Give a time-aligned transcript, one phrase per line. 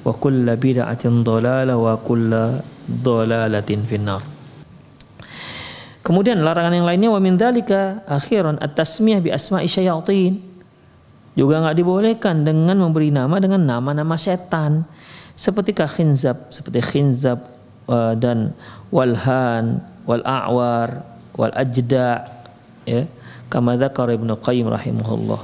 [0.00, 4.22] wa kulla bid'atin dhalalah wa kulla dhalalatin finnar.
[6.00, 10.40] Kemudian larangan yang lainnya wa min dzalika akhiran at-tasmiyah bi asma'i syayatin.
[11.36, 14.82] Juga nggak dibolehkan dengan memberi nama dengan nama-nama setan
[15.38, 17.38] seperti khinzab, seperti khinzab
[17.86, 18.56] uh, dan
[18.90, 19.78] walhan,
[20.08, 21.06] wal a'war,
[21.38, 22.26] wal ajda
[22.84, 23.06] ya.
[23.50, 25.42] Kama dzakar Ibnu Qayyim rahimahullah.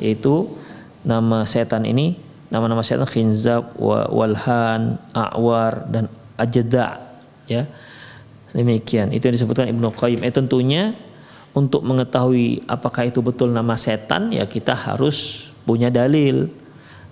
[0.00, 0.48] Yaitu
[1.04, 2.16] nama setan ini
[2.52, 7.00] nama-nama setan khinzab, walhan, a'war dan ajda
[7.48, 7.64] ya.
[8.54, 9.10] Demikian.
[9.10, 10.22] Itu yang disebutkan Ibnu Qayyim.
[10.22, 10.94] Eh tentunya
[11.54, 16.46] untuk mengetahui apakah itu betul nama setan ya kita harus punya dalil.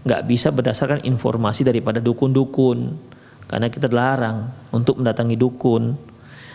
[0.07, 2.95] Nggak bisa berdasarkan informasi daripada dukun-dukun.
[3.51, 5.99] Karena kita dilarang untuk mendatangi dukun.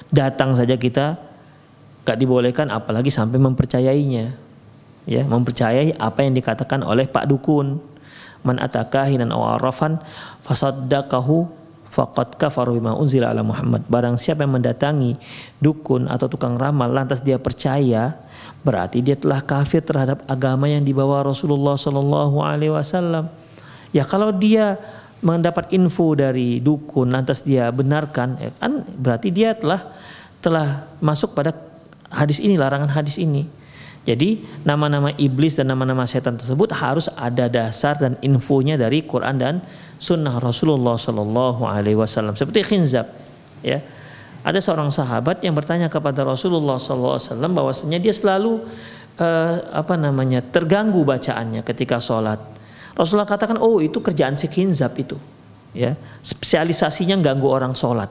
[0.08, 1.20] Datang saja kita
[2.08, 4.32] nggak dibolehkan apalagi sampai mempercayainya.
[5.08, 7.80] Ya mempercayai apa yang dikatakan oleh Pak Dukun
[8.46, 10.02] man atakahinan aw arafan
[10.46, 11.48] fasaddaqahu
[11.88, 13.88] faqad kafaru bima unzila ala Muhammad.
[13.88, 15.16] Barang siapa yang mendatangi
[15.64, 18.20] dukun atau tukang ramal lantas dia percaya,
[18.62, 23.32] berarti dia telah kafir terhadap agama yang dibawa Rasulullah Shallallahu alaihi wasallam.
[23.96, 24.76] Ya kalau dia
[25.24, 29.82] mendapat info dari dukun lantas dia benarkan, ya kan berarti dia telah
[30.44, 31.56] telah masuk pada
[32.12, 33.48] hadis ini larangan hadis ini.
[34.08, 39.60] Jadi nama-nama iblis dan nama-nama setan tersebut harus ada dasar dan infonya dari Quran dan
[40.00, 42.32] sunnah Rasulullah Shallallahu Alaihi Wasallam.
[42.40, 43.04] Seperti khinzab,
[43.60, 43.84] ya.
[44.48, 48.64] Ada seorang sahabat yang bertanya kepada Rasulullah Sallallahu Alaihi Wasallam bahwasanya dia selalu
[49.20, 52.40] uh, apa namanya terganggu bacaannya ketika sholat.
[52.96, 55.20] Rasulullah katakan, oh itu kerjaan si khinzab itu,
[55.76, 56.00] ya.
[56.24, 58.08] Spesialisasinya ganggu orang sholat.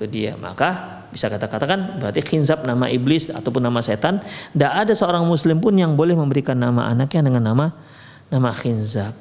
[0.00, 0.32] Itu dia.
[0.40, 4.20] Maka bisa kata katakan berarti khinzab nama iblis ataupun nama setan
[4.52, 7.66] tidak ada seorang muslim pun yang boleh memberikan nama anaknya dengan nama
[8.28, 9.16] nama khinzab.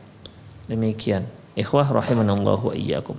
[0.67, 1.23] Demikian.
[1.55, 3.15] Ikhwah rahimanallah wa iyyakum.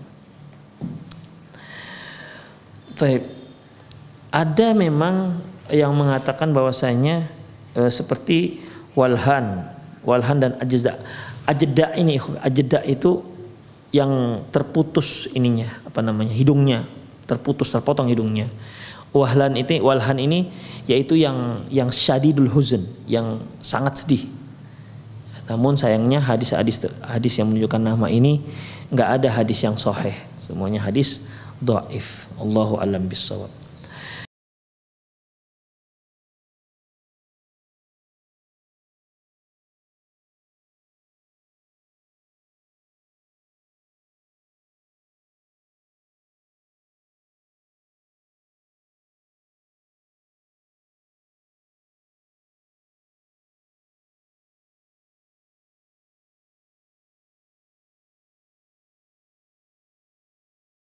[4.29, 5.41] Ada memang
[5.73, 7.31] yang mengatakan bahwasanya
[7.73, 8.61] e, seperti
[8.93, 9.65] walhan
[10.05, 10.99] walhan dan ajda.
[11.49, 13.25] Ajda ini ajda itu
[13.95, 16.85] yang terputus ininya apa namanya hidungnya
[17.29, 18.49] terputus terpotong hidungnya.
[19.13, 20.49] Wahlan itu walhan ini
[20.89, 24.25] yaitu yang yang syadidul huzn, yang sangat sedih.
[25.49, 28.45] Namun sayangnya hadis-hadis hadis yang menunjukkan nama ini
[28.93, 30.17] nggak ada hadis yang sahih.
[30.41, 31.29] Semuanya hadis
[31.61, 32.29] dhaif.
[32.37, 33.49] Allahu alam bisawab.